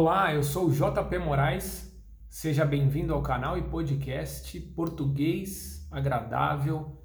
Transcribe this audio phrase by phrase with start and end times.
[0.00, 1.92] Olá, eu sou o JP Moraes.
[2.28, 7.02] Seja bem-vindo ao canal e podcast Português Agradável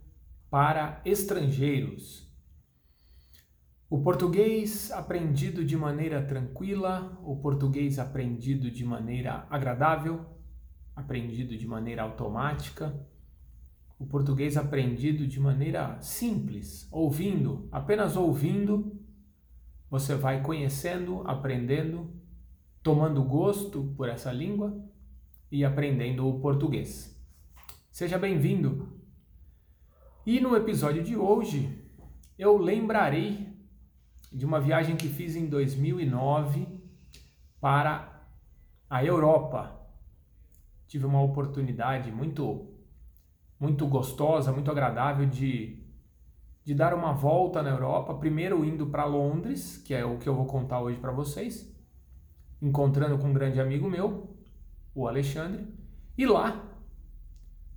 [0.47, 2.31] para Estrangeiros.
[3.89, 10.23] O português aprendido de maneira tranquila, o português aprendido de maneira agradável,
[10.95, 12.95] aprendido de maneira automática,
[13.97, 19.01] o português aprendido de maneira simples, ouvindo, apenas ouvindo,
[19.89, 22.21] você vai conhecendo, aprendendo,
[22.83, 24.77] tomando gosto por essa língua
[25.49, 27.17] e aprendendo o português.
[27.89, 28.89] Seja bem-vindo!
[30.25, 31.81] E no episódio de hoje
[32.37, 33.47] eu lembrarei
[34.31, 36.67] de uma viagem que fiz em 2009
[37.61, 38.27] para
[38.89, 39.79] a Europa.
[40.85, 42.67] Tive uma oportunidade muito
[43.57, 45.81] muito gostosa, muito agradável de
[46.65, 50.35] de dar uma volta na Europa, primeiro indo para Londres, que é o que eu
[50.35, 51.72] vou contar hoje para vocês,
[52.63, 54.37] encontrando com um grande amigo meu,
[54.95, 55.67] o Alexandre,
[56.17, 56.63] e lá,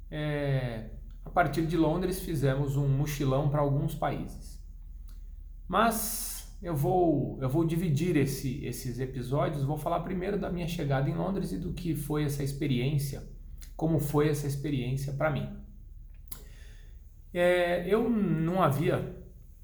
[0.08, 0.90] é,
[1.24, 4.64] a partir de Londres, fizemos um mochilão para alguns países.
[5.66, 11.10] Mas eu vou, eu vou dividir esse, esses episódios, vou falar primeiro da minha chegada
[11.10, 13.28] em Londres e do que foi essa experiência,
[13.76, 15.48] como foi essa experiência para mim.
[17.34, 19.16] É, eu não havia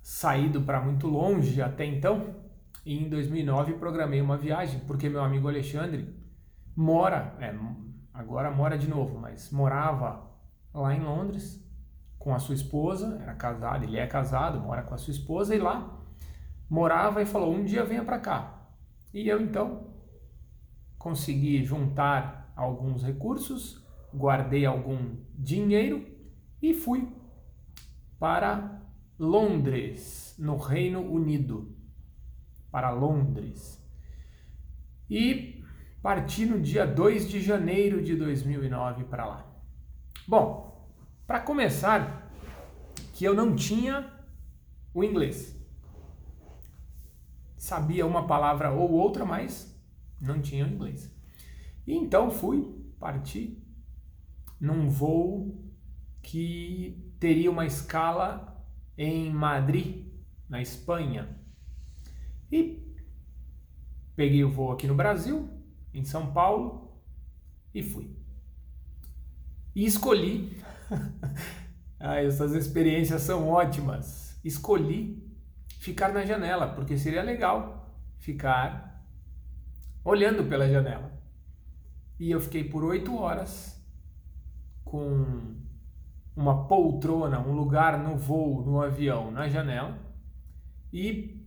[0.02, 2.41] saído para muito longe até então,
[2.84, 6.14] e em 2009 programei uma viagem, porque meu amigo Alexandre
[6.74, 7.54] mora, é,
[8.12, 10.30] agora mora de novo, mas morava
[10.74, 11.62] lá em Londres
[12.18, 15.58] com a sua esposa, era casado, ele é casado, mora com a sua esposa, e
[15.58, 16.00] lá
[16.68, 18.68] morava e falou: um dia venha para cá.
[19.12, 19.92] E eu então
[20.98, 26.06] consegui juntar alguns recursos, guardei algum dinheiro
[26.62, 27.12] e fui
[28.18, 28.80] para
[29.18, 31.71] Londres, no Reino Unido,
[32.72, 33.80] para Londres.
[35.08, 35.62] E
[36.02, 39.46] parti no dia 2 de janeiro de 2009 para lá.
[40.26, 40.90] Bom,
[41.26, 42.32] para começar,
[43.12, 44.10] que eu não tinha
[44.92, 45.56] o inglês.
[47.56, 49.78] Sabia uma palavra ou outra, mas
[50.20, 51.14] não tinha o inglês.
[51.86, 53.62] E então fui, parti
[54.58, 55.60] num voo
[56.22, 58.64] que teria uma escala
[58.96, 60.06] em Madrid,
[60.48, 61.41] na Espanha.
[62.52, 62.94] E
[64.14, 65.48] peguei o voo aqui no Brasil,
[65.94, 67.02] em São Paulo,
[67.74, 68.14] e fui.
[69.74, 70.62] E escolhi.
[71.98, 74.38] ah, essas experiências são ótimas.
[74.44, 75.26] Escolhi
[75.78, 79.02] ficar na janela, porque seria legal ficar
[80.04, 81.10] olhando pela janela.
[82.20, 83.82] E eu fiquei por oito horas
[84.84, 85.56] com
[86.36, 89.98] uma poltrona, um lugar no voo, no avião, na janela,
[90.92, 91.42] e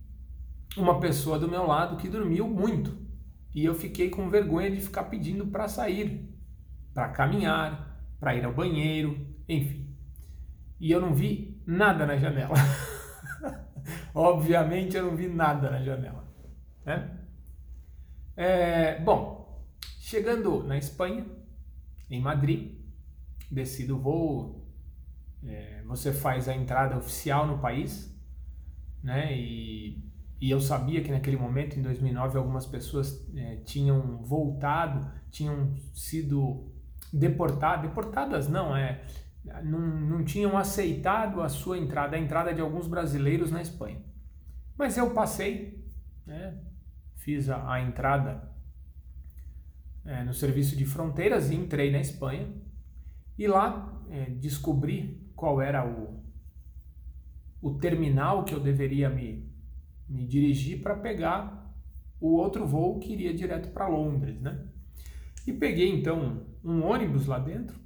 [0.76, 2.96] uma pessoa do meu lado que dormiu muito.
[3.54, 6.28] E eu fiquei com vergonha de ficar pedindo para sair,
[6.92, 9.94] para caminhar, para ir ao banheiro, enfim.
[10.78, 12.54] E eu não vi nada na janela.
[14.14, 16.24] Obviamente eu não vi nada na janela.
[16.84, 17.18] Né?
[18.36, 19.66] É, bom,
[20.00, 21.24] chegando na Espanha,
[22.10, 22.78] em Madrid,
[23.50, 24.66] desci do voo
[25.44, 28.12] é, você faz a entrada oficial no país,
[29.02, 29.36] né?
[29.36, 30.04] E,
[30.40, 36.72] e eu sabia que naquele momento, em 2009, algumas pessoas é, tinham voltado, tinham sido
[37.12, 39.02] deportadas, deportadas não, é,
[39.64, 44.02] não, não tinham aceitado a sua entrada, a entrada de alguns brasileiros na Espanha.
[44.76, 45.82] Mas eu passei,
[46.26, 46.58] né?
[47.14, 48.52] fiz a, a entrada
[50.04, 52.52] é, no serviço de fronteiras e entrei na Espanha.
[53.38, 56.22] E lá é, descobri qual era o,
[57.60, 59.50] o terminal que eu deveria me,
[60.08, 61.74] me dirigir para pegar
[62.20, 64.66] o outro voo que iria direto para Londres, né?
[65.46, 67.78] E peguei então um ônibus lá dentro,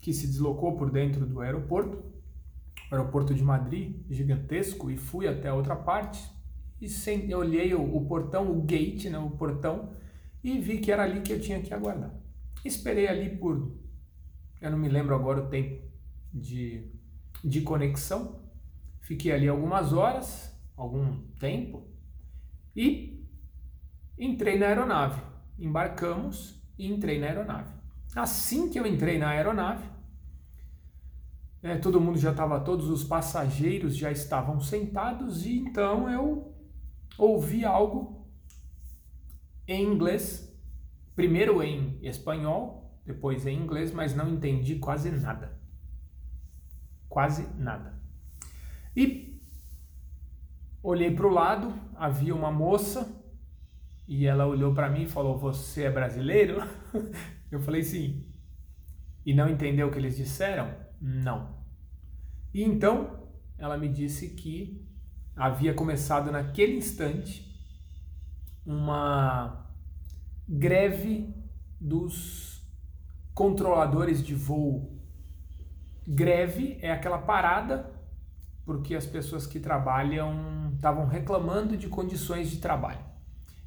[0.00, 1.98] que se deslocou por dentro do aeroporto,
[2.90, 6.22] o aeroporto de Madrid, gigantesco, e fui até outra parte.
[6.80, 9.92] E sem, eu olhei o, o portão, o gate, né, o portão,
[10.42, 12.14] e vi que era ali que eu tinha que aguardar.
[12.64, 13.72] Esperei ali por,
[14.60, 15.84] eu não me lembro agora o tempo,
[16.32, 16.90] de,
[17.42, 18.40] de conexão.
[19.00, 21.88] Fiquei ali algumas horas, algum tempo,
[22.74, 23.26] e
[24.18, 25.20] entrei na aeronave.
[25.58, 27.74] Embarcamos e entrei na aeronave.
[28.14, 29.88] Assim que eu entrei na aeronave,
[31.62, 36.54] é, todo mundo já estava, todos os passageiros já estavam sentados, e então eu
[37.18, 38.28] ouvi algo
[39.66, 40.54] em inglês,
[41.14, 45.56] primeiro em espanhol, depois em inglês, mas não entendi quase nada
[47.16, 47.94] quase nada.
[48.94, 49.35] E
[50.86, 53.20] olhei para o lado, havia uma moça
[54.06, 56.62] e ela olhou para mim e falou: Você é brasileiro?
[57.50, 58.32] Eu falei: Sim.
[59.24, 60.72] E não entendeu o que eles disseram?
[61.00, 61.56] Não.
[62.54, 63.28] E então
[63.58, 64.86] ela me disse que
[65.34, 67.44] havia começado naquele instante
[68.64, 69.68] uma
[70.48, 71.34] greve
[71.80, 72.64] dos
[73.34, 74.96] controladores de voo.
[76.06, 77.95] Greve é aquela parada
[78.66, 82.98] porque as pessoas que trabalham estavam reclamando de condições de trabalho.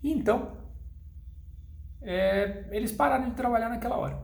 [0.03, 0.57] E então,
[2.01, 4.21] é, eles pararam de trabalhar naquela hora.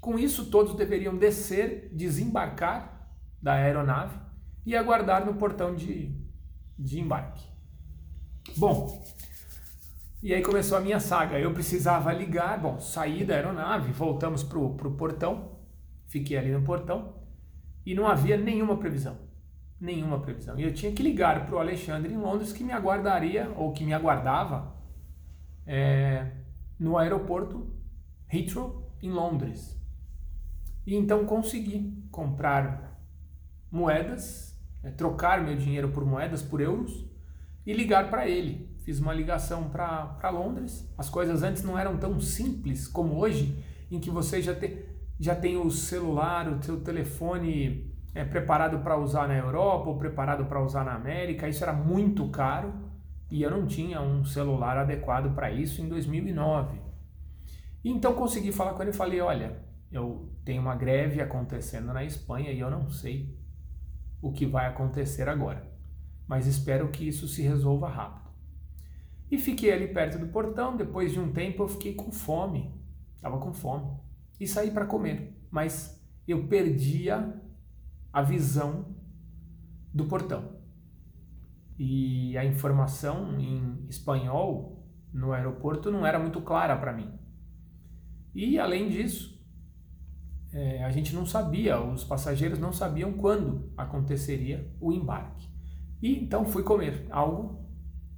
[0.00, 4.18] Com isso, todos deveriam descer, desembarcar da aeronave
[4.64, 6.10] e aguardar no portão de,
[6.78, 7.44] de embarque.
[8.56, 9.04] Bom,
[10.22, 11.38] e aí começou a minha saga.
[11.38, 15.58] Eu precisava ligar, bom, saí da aeronave, voltamos para o portão,
[16.06, 17.14] fiquei ali no portão
[17.84, 19.25] e não havia nenhuma previsão.
[19.78, 20.58] Nenhuma previsão.
[20.58, 23.84] E eu tinha que ligar para o Alexandre em Londres que me aguardaria, ou que
[23.84, 24.74] me aguardava,
[25.66, 26.30] é,
[26.78, 27.74] no aeroporto
[28.32, 29.78] Heathrow, em Londres.
[30.86, 32.98] E então consegui comprar
[33.70, 37.04] moedas, é, trocar meu dinheiro por moedas, por euros,
[37.66, 38.74] e ligar para ele.
[38.84, 40.88] Fiz uma ligação para Londres.
[40.96, 44.86] As coisas antes não eram tão simples como hoje, em que você já, te,
[45.18, 50.46] já tem o celular, o seu telefone é, preparado para usar na Europa ou preparado
[50.46, 51.46] para usar na América.
[51.46, 52.72] Isso era muito caro
[53.30, 56.80] e eu não tinha um celular adequado para isso em 2009.
[57.84, 62.50] Então consegui falar com ele e falei: olha, eu tenho uma greve acontecendo na Espanha
[62.52, 63.38] e eu não sei
[64.22, 65.70] o que vai acontecer agora,
[66.26, 68.30] mas espero que isso se resolva rápido.
[69.30, 70.74] E fiquei ali perto do portão.
[70.74, 72.72] Depois de um tempo, eu fiquei com fome,
[73.14, 73.94] estava com fome
[74.40, 77.42] e saí para comer, mas eu perdia
[78.16, 78.86] a visão
[79.92, 80.42] do portão.
[81.78, 87.12] E a informação em espanhol no aeroporto não era muito clara para mim.
[88.34, 89.38] E além disso,
[90.50, 95.46] é, a gente não sabia, os passageiros não sabiam quando aconteceria o embarque.
[96.00, 97.66] E então fui comer algo,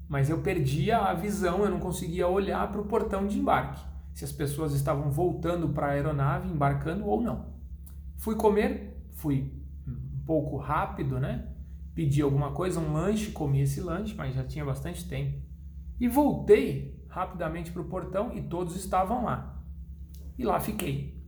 [0.09, 3.85] mas eu perdia a visão, eu não conseguia olhar para o portão de embarque,
[4.15, 7.47] se as pessoas estavam voltando para a aeronave, embarcando ou não.
[8.17, 9.59] Fui comer, fui
[10.29, 11.49] pouco rápido, né?
[11.95, 15.41] Pedi alguma coisa, um lanche, comi esse lanche, mas já tinha bastante tempo.
[15.99, 19.65] E voltei rapidamente para o portão e todos estavam lá.
[20.37, 21.19] E lá fiquei.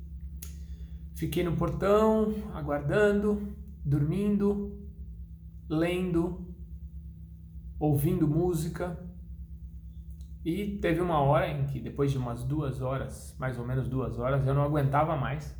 [1.17, 4.79] Fiquei no portão, aguardando, dormindo,
[5.67, 6.55] lendo,
[7.79, 9.03] ouvindo música.
[10.44, 14.19] E teve uma hora em que, depois de umas duas horas, mais ou menos duas
[14.19, 15.58] horas, eu não aguentava mais.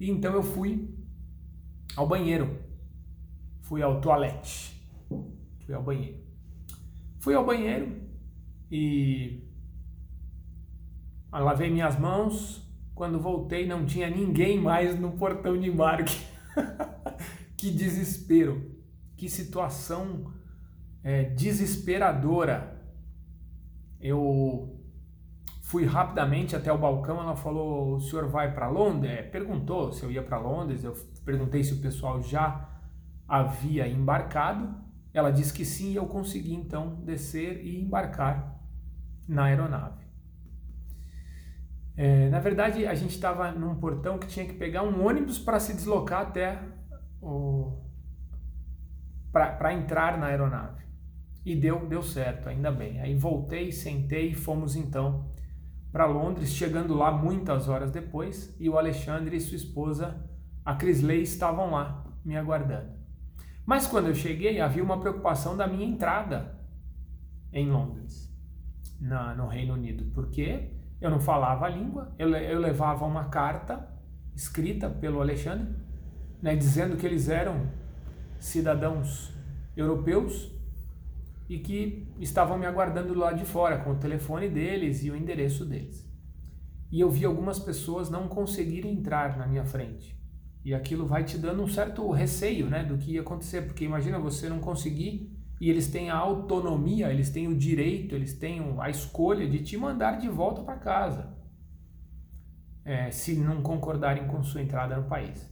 [0.00, 0.95] E então eu fui
[1.96, 2.58] ao banheiro.
[3.62, 4.80] Fui ao toalete.
[5.64, 6.18] Fui ao banheiro.
[7.18, 8.00] Fui ao banheiro
[8.70, 9.42] e
[11.32, 16.24] lavei minhas mãos, quando voltei, não tinha ninguém mais no portão de embarque.
[17.56, 18.76] que desespero,
[19.16, 20.32] que situação
[21.02, 22.80] é, desesperadora.
[24.00, 24.75] Eu
[25.66, 27.20] fui rapidamente até o balcão.
[27.20, 29.12] Ela falou: O senhor vai para Londres?
[29.12, 30.84] É, perguntou se eu ia para Londres.
[30.84, 30.92] Eu
[31.24, 32.68] perguntei se o pessoal já
[33.28, 34.74] havia embarcado.
[35.12, 38.60] Ela disse que sim, e eu consegui então descer e embarcar
[39.26, 40.04] na aeronave.
[41.96, 45.58] É, na verdade, a gente estava num portão que tinha que pegar um ônibus para
[45.58, 46.60] se deslocar até
[47.20, 47.82] o.
[49.32, 50.84] para entrar na aeronave.
[51.44, 53.00] E deu, deu certo, ainda bem.
[53.00, 55.35] Aí voltei, sentei e fomos então
[55.96, 60.22] para Londres, chegando lá muitas horas depois, e o Alexandre e sua esposa,
[60.62, 62.90] a Crisley, estavam lá me aguardando.
[63.64, 66.60] Mas quando eu cheguei, havia uma preocupação da minha entrada
[67.50, 68.30] em Londres,
[69.00, 73.88] na, no Reino Unido, porque eu não falava a língua, eu, eu levava uma carta
[74.34, 75.74] escrita pelo Alexandre,
[76.42, 77.70] né, dizendo que eles eram
[78.38, 79.32] cidadãos
[79.74, 80.52] europeus
[81.48, 85.64] e que estavam me aguardando lá de fora com o telefone deles e o endereço
[85.64, 86.06] deles.
[86.90, 90.16] E eu vi algumas pessoas não conseguirem entrar na minha frente.
[90.64, 94.18] E aquilo vai te dando um certo receio, né, do que ia acontecer, porque imagina
[94.18, 98.90] você não conseguir e eles têm a autonomia, eles têm o direito, eles têm a
[98.90, 101.34] escolha de te mandar de volta para casa,
[102.84, 105.50] é, se não concordarem com sua entrada no país.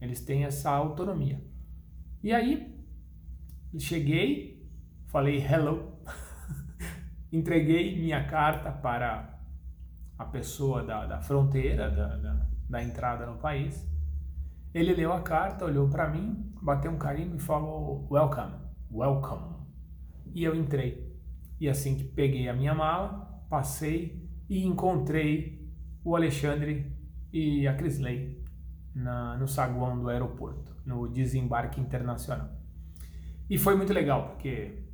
[0.00, 1.42] Eles têm essa autonomia.
[2.22, 2.74] E aí,
[3.78, 4.55] cheguei,
[5.16, 5.94] falei hello,
[7.32, 9.40] entreguei minha carta para
[10.18, 13.90] a pessoa da, da fronteira, da, da, da entrada no país.
[14.74, 18.56] Ele leu a carta, olhou para mim, bateu um carimbo e falou welcome
[18.92, 19.56] welcome.
[20.34, 21.16] E eu entrei
[21.58, 25.66] E assim que peguei a minha mala, passei e encontrei
[26.04, 26.94] o Alexandre
[27.32, 28.44] e a Crisley
[28.94, 32.50] na, no saguão do aeroporto, no desembarque internacional.
[33.48, 34.84] E foi muito legal, porque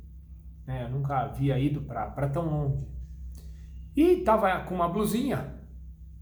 [0.65, 2.87] né, eu nunca havia ido para tão longe.
[3.95, 5.53] E estava com uma blusinha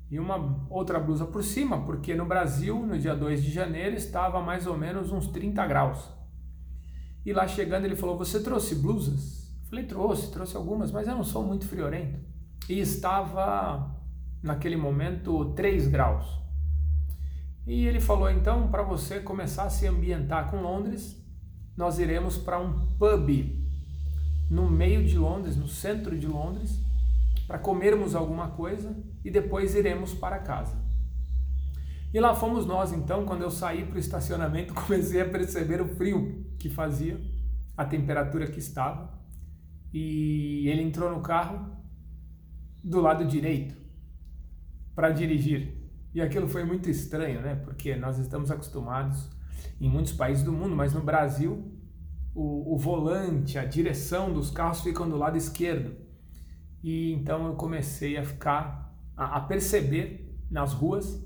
[0.09, 4.41] e uma outra blusa por cima, porque no Brasil, no dia 2 de janeiro, estava
[4.41, 6.09] mais ou menos uns 30 graus.
[7.25, 9.55] E lá chegando ele falou: Você trouxe blusas?
[9.69, 12.19] Falei: Trouxe, trouxe algumas, mas eu não sou muito friorento.
[12.67, 13.95] E estava,
[14.43, 16.41] naquele momento, 3 graus.
[17.65, 21.23] E ele falou: Então, para você começar a se ambientar com Londres,
[21.77, 23.60] nós iremos para um pub
[24.51, 26.77] no meio de Londres, no centro de Londres,
[27.47, 28.93] para comermos alguma coisa
[29.23, 30.75] e depois iremos para casa.
[32.13, 35.87] E lá fomos nós, então, quando eu saí para o estacionamento, comecei a perceber o
[35.87, 37.17] frio que fazia,
[37.77, 39.17] a temperatura que estava.
[39.93, 41.77] E ele entrou no carro
[42.83, 43.73] do lado direito
[44.93, 45.77] para dirigir.
[46.13, 47.55] E aquilo foi muito estranho, né?
[47.55, 49.29] Porque nós estamos acostumados
[49.79, 51.71] em muitos países do mundo, mas no Brasil
[52.33, 55.95] o, o volante, a direção dos carros ficam do lado esquerdo.
[56.83, 61.23] E então eu comecei a ficar, a, a perceber nas ruas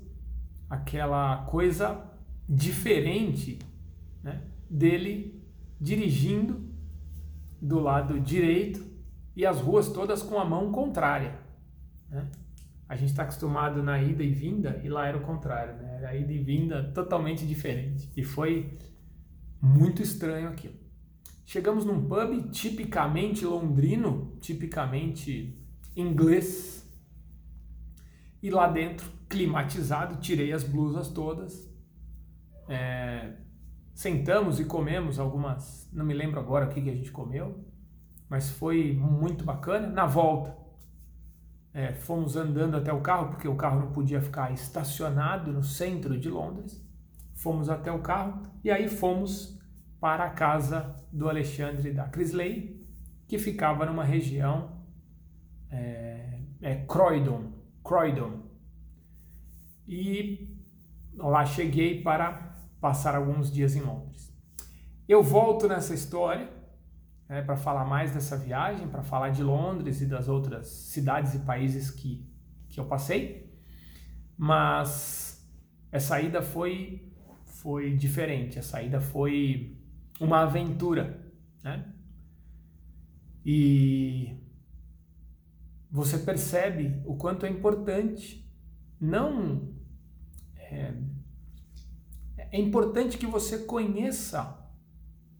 [0.68, 2.04] aquela coisa
[2.48, 3.58] diferente
[4.22, 5.44] né, dele
[5.80, 6.68] dirigindo
[7.60, 8.84] do lado direito
[9.34, 11.38] e as ruas todas com a mão contrária.
[12.08, 12.30] Né?
[12.88, 15.96] A gente está acostumado na ida e vinda e lá era o contrário, né?
[15.98, 18.08] Era ida e vinda totalmente diferente.
[18.16, 18.78] E foi
[19.60, 20.85] muito estranho aquilo.
[21.46, 25.56] Chegamos num pub tipicamente londrino, tipicamente
[25.94, 26.84] inglês,
[28.42, 31.72] e lá dentro climatizado, tirei as blusas todas.
[32.68, 33.36] É,
[33.94, 37.64] sentamos e comemos algumas, não me lembro agora o que, que a gente comeu,
[38.28, 39.86] mas foi muito bacana.
[39.86, 40.56] Na volta,
[41.72, 46.18] é, fomos andando até o carro, porque o carro não podia ficar estacionado no centro
[46.18, 46.84] de Londres.
[47.34, 49.56] Fomos até o carro e aí fomos
[50.06, 52.80] para a casa do Alexandre da Crisley,
[53.26, 54.84] que ficava numa região
[55.68, 57.50] é, é Croydon,
[57.82, 58.44] Croydon,
[59.84, 60.56] e
[61.16, 64.32] lá cheguei para passar alguns dias em Londres.
[65.08, 66.52] Eu volto nessa história
[67.28, 71.40] né, para falar mais dessa viagem, para falar de Londres e das outras cidades e
[71.40, 72.24] países que,
[72.68, 73.52] que eu passei,
[74.38, 75.44] mas
[75.90, 77.12] essa ida foi,
[77.44, 79.75] foi diferente, a saída foi
[80.20, 81.32] uma aventura,
[81.62, 81.92] né?
[83.44, 84.36] E
[85.90, 88.44] você percebe o quanto é importante
[89.00, 89.72] não
[90.56, 90.94] é,
[92.38, 94.66] é importante que você conheça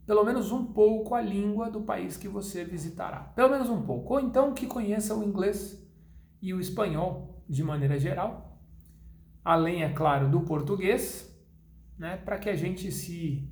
[0.07, 3.19] pelo menos um pouco a língua do país que você visitará.
[3.35, 4.15] Pelo menos um pouco.
[4.15, 5.85] Ou então que conheça o inglês
[6.41, 8.63] e o espanhol de maneira geral.
[9.45, 11.29] Além, é claro, do português,
[11.99, 13.51] né, para que a gente se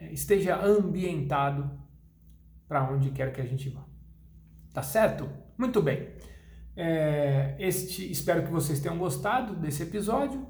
[0.00, 1.70] esteja ambientado
[2.68, 3.84] para onde quer que a gente vá.
[4.72, 5.28] Tá certo?
[5.56, 6.08] Muito bem.
[6.76, 10.46] É, este, espero que vocês tenham gostado desse episódio.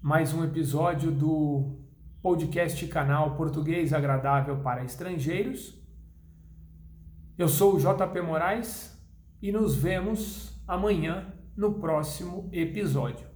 [0.00, 1.80] Mais um episódio do
[2.22, 5.74] podcast canal Português Agradável para Estrangeiros.
[7.38, 8.96] Eu sou o JP Moraes
[9.40, 13.26] e nos vemos amanhã no próximo episódio.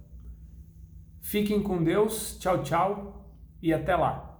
[1.21, 4.32] Fiquem com Deus, tchau, tchau e até lá.